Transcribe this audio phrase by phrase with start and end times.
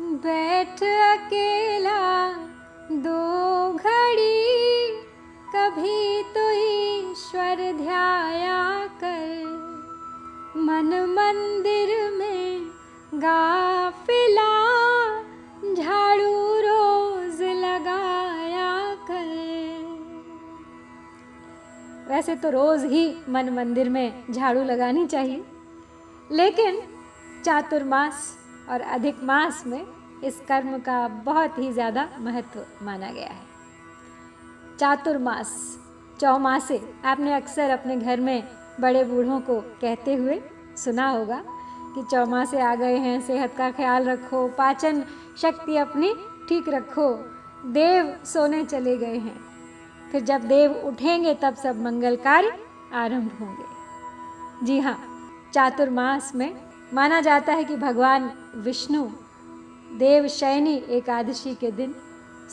[0.00, 2.30] बैठ अकेला
[3.02, 4.92] दो घड़ी,
[5.54, 9.44] कभी तो ईश्वर ध्याया कर।
[10.58, 12.66] मन मंदिर में
[13.14, 14.48] गाफिला
[15.74, 19.28] झाड़ू रोज लगाया कर।
[22.08, 25.44] वैसे तो रोज ही मन मंदिर में झाड़ू लगानी चाहिए,
[26.30, 26.82] लेकिन
[27.44, 28.36] चातुर्मास
[28.70, 29.84] और अधिक मास में
[30.24, 33.48] इस कर्म का बहुत ही ज़्यादा महत्व माना गया है।
[34.78, 35.78] चातुर्मास,
[36.20, 38.42] चौमासे, आपने अक्सर अपने घर में
[38.80, 40.40] बड़े बूढ़ों को कहते हुए
[40.76, 41.42] सुना होगा
[41.94, 45.04] कि चौमासे आ गए हैं, सेहत का ख्याल रखो, पाचन
[45.36, 46.14] शक्ति अपनी
[46.48, 47.12] ठीक रखो,
[47.72, 49.38] देव सोने चले गए हैं।
[50.12, 52.58] फिर जब देव उठेंगे, तब सब मंगल कार्य
[52.94, 54.98] आरंभ होंगे। जी हाँ
[55.54, 59.02] चातुर्मास में माना जाता है कि भगवान विष्णु
[59.98, 61.94] देव शयनी एकादशी के दिन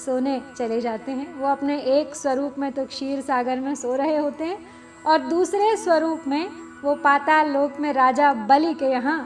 [0.06, 4.18] सोने चले जाते हैं। वो अपने एक स्वरूप में तो क्षीर सागर में सो रहे
[4.18, 4.58] होते हैं
[5.06, 6.50] और दूसरे स्वरूप में
[6.84, 9.20] वो पाताल लोक में राजा बलि के यहाँ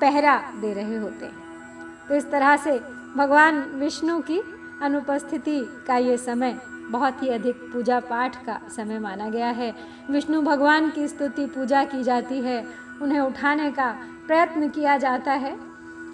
[0.00, 2.78] पहरा दे रहे होते हैं। तो इस तरह से
[3.16, 4.40] भगवान विष्णु की
[4.82, 6.58] अनुपस्थिति का ये समय
[6.90, 9.74] बहुत ही अधिक पूजा पाठ का समय माना गया है।
[10.10, 13.90] विष्णु भगवान की स्तुति पूजा की जाती है उन्हें उठाने का
[14.26, 15.52] प्रयत्न किया जाता है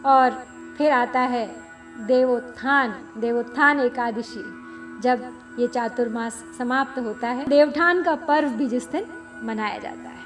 [0.06, 0.46] और
[0.78, 1.46] फिर आता है
[2.06, 4.42] देवोत्थान देवोत्थान एकादशी।
[5.02, 9.04] जब ये चातुर्मास समाप्त होता है, देवठान का पर्व भी जिस दिन
[9.42, 10.22] मनाया जाता है।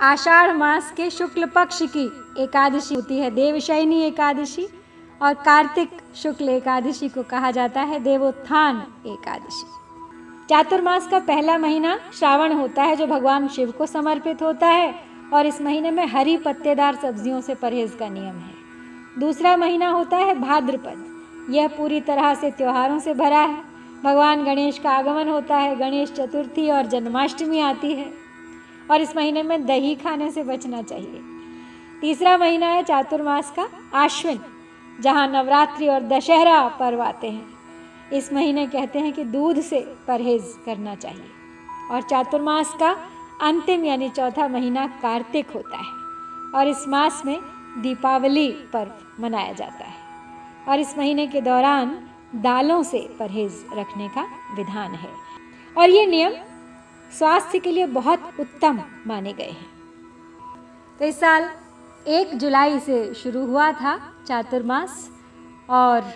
[0.00, 2.04] आषाढ़ मास के शुक्ल पक्ष की
[2.38, 4.66] एकादशी होती है, देवशयनी एकादशी
[5.22, 9.66] और कार्तिक शुक्ल एकादशी को कहा जाता है, देवोत्थान एकादशी।
[10.50, 15.46] चातुर्मास का पहला महीना श्रावण होता है, जो भगवान शिव को समर्पित होता है। और
[15.46, 18.54] इस महीने में हरी पत्तेदार सब्जियों से परहेज का नियम है।
[19.18, 21.14] दूसरा महीना होता है भाद्रपद।
[21.50, 23.62] यह पूरी तरह से त्योहारों से भरा है।
[24.04, 28.14] भगवान गणेश का आगमन होता है, गणेश चतुर्थी और जन्माष्टमी आती है।
[28.90, 31.20] और इस महीने में दही खाने से बचना चाहिए।
[32.00, 34.40] तीसरा महीना है चातुर्मास का आश्विन,
[35.00, 37.46] जहाँ नवरात्रि और दशहरा पर्व आते हैं।
[38.12, 41.26] इस महीने कहते हैं कि दूध से परहेज करना चाहिए।
[41.90, 42.96] और चातुर्मास का
[43.42, 45.92] अंतिम यानी चौथा महीना कार्तिक होता है
[46.54, 47.40] और इस मास में
[47.78, 50.02] दीपावली पर्व मनाया जाता है।
[50.68, 54.22] और इस महीने के दौरान दालों से परहेज रखने का
[54.56, 55.10] विधान है।
[55.78, 56.32] और ये नियम
[57.18, 59.66] स्वास्थ्य के लिए बहुत उत्तम माने गए हैं।
[60.98, 61.50] तो इस साल
[62.08, 65.10] एक जुलाई से शुरू हुआ था चातुर्मास
[65.70, 66.12] और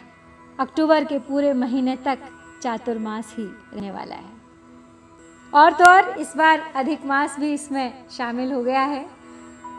[0.60, 2.18] अक्टूबर के पूरे महीने तक
[2.62, 4.37] चातुर्मास ही रहने वाला है।
[5.52, 9.04] और तो और इस बार अधिक मास भी इसमें शामिल हो गया है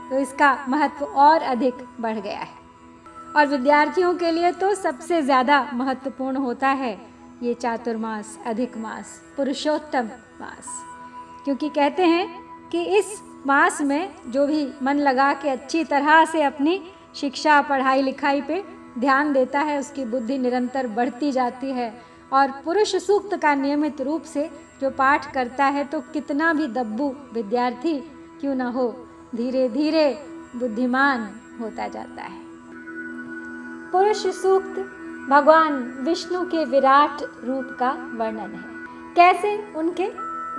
[0.10, 2.58] तो इसका महत्व और अधिक बढ़ गया है।
[3.36, 6.98] और विद्यार्थियों के लिए तो सबसे ज़्यादा महत्वपूर्ण होता है
[7.44, 10.10] ये चातुर्मास, अधिक मास, पुरुषोत्तम
[10.42, 10.68] मास।
[11.46, 12.28] क्योंकि कहते हैं
[12.72, 13.14] कि इस
[13.48, 16.82] मास में जो भी मन लगा के अच्छी तरह से अपनी
[17.16, 18.64] शिक्षा, पढ़ाई, लिखाई पे
[19.00, 21.90] ध्यान देता है, उसकी बुद्धि निरंतर बढ़ती जाती है।
[22.34, 24.50] और पुरुष सूक्त का नियमित रूप से
[24.82, 27.98] जो पाठ करता है तो कितना भी दब्बू विद्यार्थी
[28.40, 28.88] क्यों ना हो,
[29.36, 30.08] धीरे धीरे
[30.56, 31.30] बुद्धिमान
[31.62, 32.42] होता जाता है।
[33.92, 34.80] पुरुष सूक्त
[35.30, 38.64] भगवान विष्णु के विराट रूप का वर्णन है।
[39.16, 40.08] कैसे उनके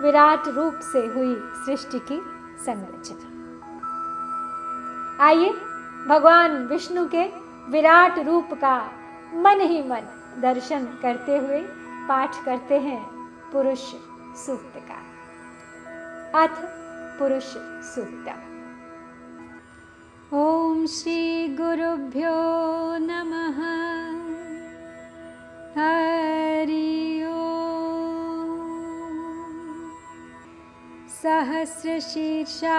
[0.03, 1.35] विराट रूप से हुई
[1.67, 2.21] सृष्टि की
[2.65, 3.27] संरचना?
[5.25, 5.51] आइए,
[6.09, 7.25] भगवान विष्णु के
[7.71, 8.77] विराट रूप का
[9.35, 10.07] मन ही मन
[10.39, 11.61] दर्शन करते हुए
[12.09, 13.01] पाठ करते हैं
[13.53, 13.83] पुरुष
[14.37, 15.01] सूक्त का
[16.43, 16.55] अथ
[17.19, 17.49] पुरुष
[17.95, 18.29] सूक्त।
[20.35, 22.37] ओम श्री गुरुभ्यो
[23.01, 23.61] नमः।
[25.77, 27.01] हरि
[31.23, 32.79] सहस्रशीर्षा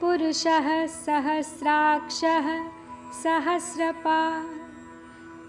[0.00, 2.46] पुरुषः सहस्राक्षः
[3.22, 4.20] सहस्रपा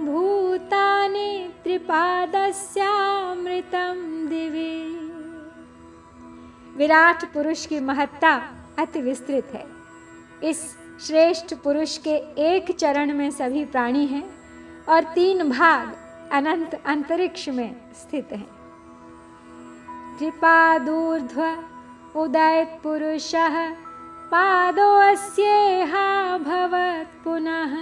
[0.00, 2.56] भूतानि त्रिपादस्यामृतं
[4.28, 4.74] दिवि।
[6.76, 8.32] विराट पुरुष की महत्ता
[8.78, 9.66] अति विस्तृत है।
[10.50, 12.16] इस श्रेष्ठ पुरुष के
[12.54, 14.28] एक चरण में सभी प्राणी हैं
[14.88, 15.96] और तीन भाग
[16.32, 18.48] अनंत अंतरिक्ष में स्थित हैं।
[20.18, 21.40] कृपादूर्ध्व
[22.20, 23.32] उदयत पुरुष
[24.32, 26.06] पादोऽस्येहा
[26.38, 27.74] भवत् पुनः।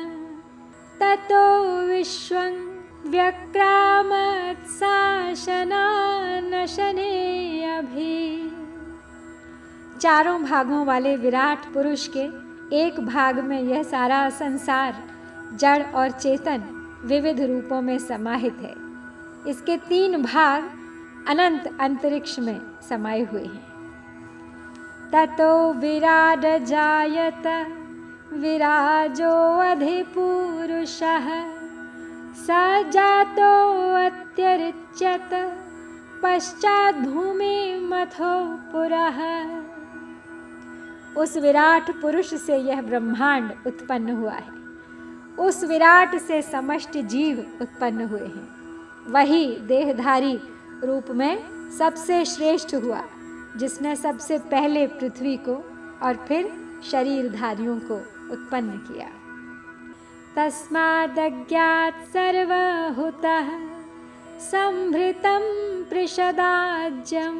[1.00, 1.44] ततो
[1.86, 2.52] विश्वं
[3.10, 5.64] व्यक्रामत् शासनानशने
[7.76, 8.50] अभी
[10.00, 12.24] चारों भागों वाले विराट पुरुष के
[12.84, 15.02] एक भाग में यह सारा संसार,
[15.54, 18.74] जड़ और चेतन विविध रूपों में समाहित है।
[19.50, 20.70] इसके तीन भाग
[21.28, 23.76] अनंत अंतरिक्ष में समाये हुए हैं।
[25.12, 27.46] ततो विराड जायत,
[28.32, 31.26] विराजो अधिपुरुषः,
[32.34, 32.46] स
[32.90, 35.30] जातो अत्यरिच्यत,
[36.22, 36.94] पश्चात
[37.82, 39.46] मथो पुरः।
[41.22, 44.55] उस विराट पुरुष से यह ब्रह्मांड उत्पन्न हुआ है।
[45.38, 48.56] उस विराट से समष्ट जीव उत्पन्न हुए हैं।
[49.12, 50.40] वही देहधारी
[50.84, 51.38] रूप में
[51.78, 53.02] सबसे श्रेष्ठ हुआ,
[53.56, 55.54] जिसने सबसे पहले पृथ्वी को
[56.02, 56.52] और फिर
[56.90, 57.96] शरीरधारियों को
[58.32, 59.08] उत्पन्न किया।
[60.36, 63.48] तस्मादज्ञात सर्वहुतः
[64.40, 65.44] संभृतं
[65.84, 67.36] पृषदाज्यं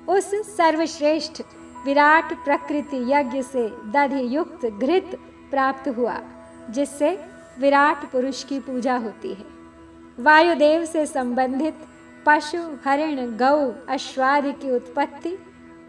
[0.08, 1.42] उस सर्वश्रेष्ठ
[1.86, 5.20] विराट प्रकृति यज्ञ से दधि युक्त घृत
[5.52, 6.20] प्राप्त हुआ,
[6.70, 7.20] जिससे
[7.60, 9.46] विराट पुरुष की पूजा होती है।
[10.20, 11.76] वायुदेव से संबंधित
[12.26, 15.38] पशु, हरिण, गौ, अश्वादि की उत्पत्ति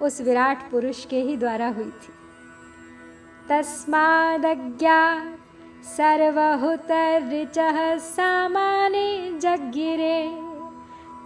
[0.02, 2.12] उस विराट पुरुष के ही द्वारा हुई थी।
[3.49, 5.25] तस्मादज्ञा
[5.84, 10.28] सर्वहुतर्ऋचः सामाने जगिरे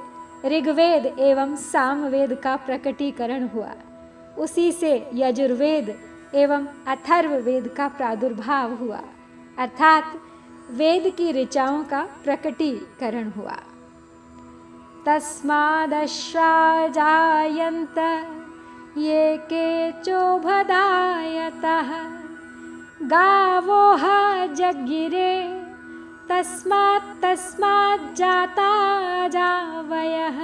[0.46, 3.74] ऋग्वेद एवं सामवेद का प्रकटीकरण हुआ।
[4.38, 6.00] उसी से यजुर्वेद
[6.36, 9.02] एवं अथर्व वेद का प्रादुर्भाव हुआ।
[9.58, 10.22] अर्थात
[10.72, 13.58] वेद की ऋचाओं का प्रकटीकरण हुआ।
[15.06, 17.98] तस्मादश्वाजायन्त
[18.98, 21.92] ये के चोभदायतः
[23.02, 24.02] गावोह
[24.46, 25.62] जगिरे
[28.16, 30.40] जाता जावयः।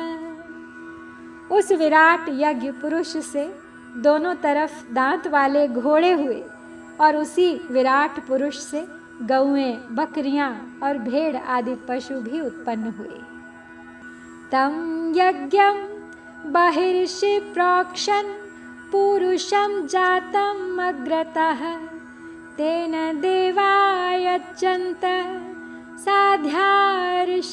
[1.58, 3.56] उस विराट यज्ञ पुरुष से
[3.98, 6.44] दोनों तरफ़ दांत वाले घोड़े हुए
[7.02, 13.20] और उसी विराट पुरुष से गौएँ बकरियाँ और भेड़ आदि पशु भी उत्पन्न हुए।
[14.52, 15.76] तम यज्ञम
[16.52, 18.24] बहिर्षि प्रोक्षण
[18.92, 21.76] पुरुषम जातम अग्रतः।
[22.58, 25.02] तेन देवायच्चन्त
[26.00, 27.52] साध्यार्षयश्चये।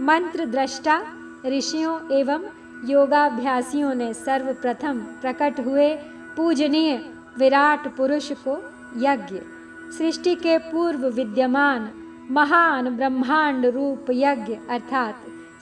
[0.00, 1.02] मंत्र दृष्टा
[1.46, 2.42] ऋषियों एवं
[2.84, 5.94] योगाभ्यासियों ने सर्वप्रथम प्रकट हुए
[6.36, 6.96] पूजनीय
[7.38, 9.36] विराट पुरुष को यज्ञ।
[9.98, 11.90] सृष्टि के पूर्व विद्यमान,
[12.30, 15.16] महान ब्रह्मांड रूप यज्ञ अर्थात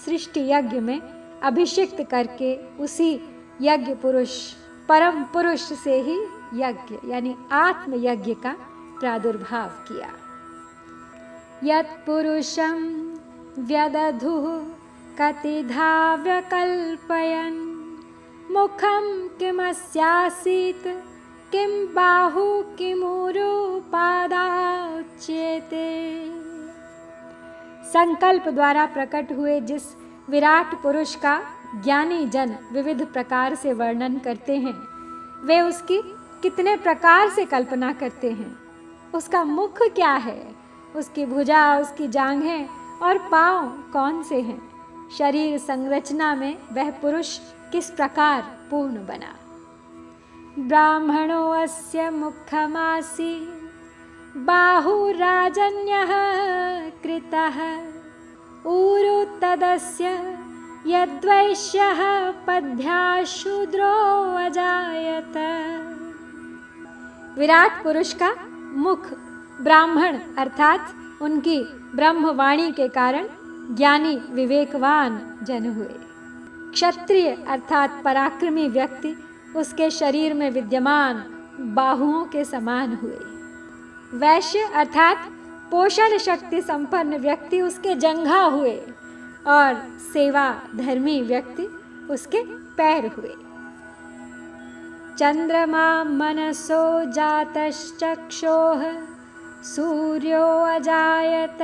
[0.05, 1.01] सृष्टि यज्ञ में
[1.43, 3.21] अभिषिक्त करके उसी
[3.63, 4.53] यज्ञ पुरुष,
[4.89, 6.19] परम पुरुष से ही
[6.55, 8.57] यज्ञ, यानी आत्म यज्ञ का
[9.01, 10.09] प्रादुर्भाव किया।
[11.65, 13.11] यत्पुरुषं
[13.59, 14.65] व्यदधुः
[15.21, 17.71] कतिधा व्यकल्पयन्
[18.53, 20.89] मुखं किमस्यासीत्?
[21.53, 23.89] किं बाहु किमुरुपादाच्येते
[27.85, 29.83] संकल्प द्वारा प्रकट हुए जिस
[30.31, 31.35] विराट पुरुष का
[31.85, 34.75] ज्ञानी जन विविध प्रकार से वर्णन करते हैं,
[35.45, 36.01] वे उसकी
[36.43, 38.53] कितने प्रकार से कल्पना करते हैं,
[39.15, 40.55] उसका मुख क्या है,
[40.97, 42.69] उसकी भुजा, उसकी जांघें
[43.03, 44.61] और पाँव कौन से हैं,
[45.19, 47.39] शरीर संरचना में वह पुरुष
[47.73, 49.40] किस प्रकार पूर्ण बना।
[50.59, 53.35] ब्राह्मणो अस्य मुखमासी
[54.37, 56.11] बाहुराजन्यः
[57.03, 57.59] कृतः।
[58.67, 60.09] ऊरु तदस्य
[60.87, 62.01] यद्वैश्यः
[62.47, 63.93] पद्याशूद्रो
[64.37, 65.37] अजायत
[67.39, 68.35] विराट पुरुष का
[68.77, 69.07] मुख
[69.61, 71.59] ब्राह्मण, अर्थात उनकी
[71.95, 73.29] ब्रह्मवाणी के कारण
[73.77, 75.95] ज्ञानी विवेकवान जन हुए।
[76.73, 79.17] क्षत्रिय, अर्थात पराक्रमी व्यक्ति
[79.57, 81.25] उसके शरीर में विद्यमान
[81.61, 83.19] बाहुओं के समान हुए।
[84.19, 85.17] वैश्य अर्थात
[85.71, 88.83] पोषण शक्ति संपन्न व्यक्ति उसके जंघा हुए
[89.47, 91.69] और सेवा धर्मी व्यक्ति
[92.11, 92.43] उसके
[92.77, 93.35] पैर हुए।
[95.19, 98.85] चंद्रमा मनसो जातश्चक्षोः
[99.63, 101.59] सूर्यो अजायत,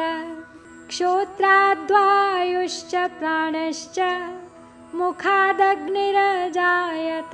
[0.88, 3.98] क्षोत्राद्वायुश्च प्राणश्च।
[4.96, 7.30] मुखादग्निरजायत।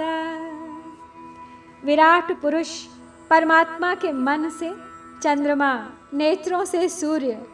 [1.84, 2.86] विराट पुरुष
[3.30, 4.74] परमात्मा के मन से,
[5.22, 7.46] चंद्रमा नेत्रों से सूर्य,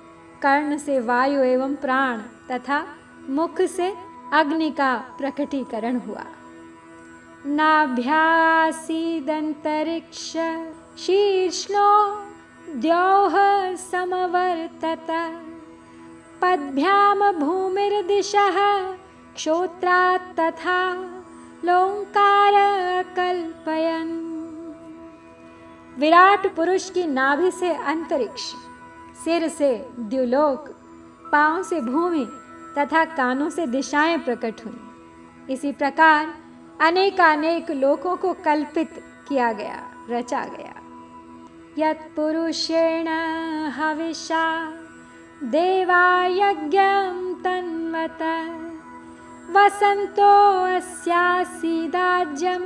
[0.42, 2.86] कर्ण से वायु एवं प्राण तथा
[3.30, 3.94] मुख से
[4.32, 6.24] अग्नि का प्रकटीकरण हुआ।
[7.46, 10.36] नाभ्यासीदंतरिक्ष,
[11.02, 12.22] शीर्ष्णो
[12.74, 13.34] द्यौः
[13.74, 15.06] समवर्तत।
[16.42, 18.58] पद्भ्याम भूमिर्दिशः
[19.46, 20.92] तथा
[21.64, 22.52] लोंकार
[23.02, 24.08] कल्पयन
[25.98, 28.42] विराट पुरुष की नाभि से अंतरिक्ष,
[29.24, 30.68] सिर से द्युलोक,
[31.32, 32.28] पाँव से भूमि
[32.78, 34.80] तथा कानों से दिशाएँ प्रकट हुई।
[35.50, 36.34] इसी प्रकार
[36.80, 40.74] अनेकानेक लोकों को कल्पित किया गया, रचा गया।
[41.78, 43.08] यत्पुरुषेण
[43.68, 44.72] हविषा
[45.44, 48.67] देवायज्ञं तन्वत
[49.50, 52.60] वसन्तो अस्यासीदाज्यं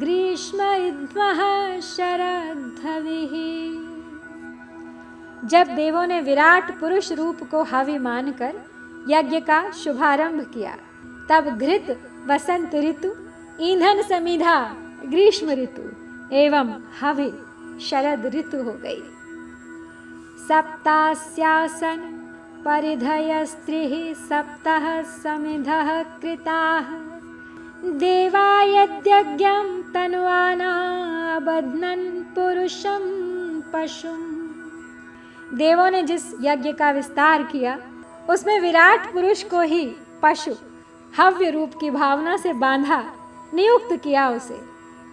[0.00, 1.38] ग्रीष्म इद्मः
[1.80, 3.34] शरद्धविः।
[5.48, 8.54] जब देवों ने विराट पुरुष रूप को हवि मानकर
[9.08, 10.76] यज्ञ का शुभारंभ किया,
[11.30, 13.08] तब घृत वसंत ऋतु,
[13.60, 15.82] ईंधन समीधा, ग्रीष्म ऋतु
[16.36, 17.32] एवं हवि
[17.80, 19.00] शरद ऋतु हो गई।
[20.48, 22.13] सप्तास्यासन
[22.64, 26.84] परिधयस्त्रिः सप्तः समिधः कृताः।
[27.90, 33.00] देवा यद्यज्ञं तनुवानाबध्नन् पुरुषं
[33.60, 34.16] पशुं।
[35.56, 37.78] देवों ने जिस यज्ञ का विस्तार किया,
[38.30, 40.54] उसमें विराट पुरुष को ही पशु
[41.18, 43.04] हव्य रूप की भावना से बांधा,
[43.54, 44.60] नियुक्त किया उसे।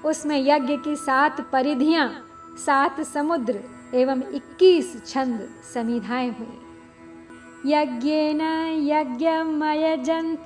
[0.05, 2.25] उसमें यज्ञ की सात परिधियाँ,
[2.57, 3.59] सात समुद्र
[3.93, 6.70] एवं इक्कीस छंद समिधाएँ हुई।
[7.65, 8.41] यज्ञेन
[8.87, 10.45] यज्ञमयजन्त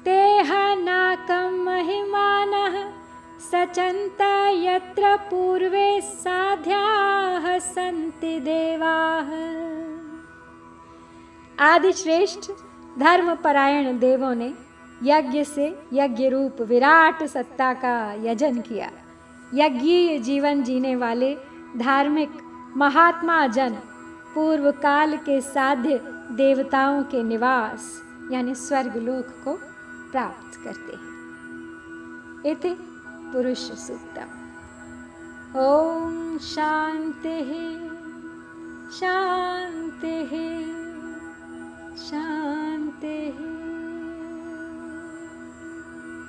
[0.05, 2.91] तेह नाकं महिमानः
[3.39, 4.21] सचन्त
[4.55, 9.29] यत्र पूर्वे साध्याः सन्ति देवाः।
[11.65, 12.51] आदिश्रेष्ठ
[12.99, 14.53] धर्मपरायण देवों ने
[15.03, 18.91] यज्ञ से यज्ञ रूप विराट सत्ता का यजन किया।
[19.53, 21.37] यज्ञीय जीवन जीने वाले
[21.77, 22.29] धार्मिक
[22.77, 23.69] महात्मा जन
[24.35, 25.97] पूर्व काल के साध्य
[26.31, 29.53] देवताओं के निवास, यानी स्वर्गलोक को
[30.11, 31.09] प्राप्त करते हैं।
[32.45, 32.77] इति
[33.33, 34.39] पुरुष सूक्तम।
[35.59, 37.43] ओम शांति
[38.97, 40.25] शांति
[41.97, 43.58] शांति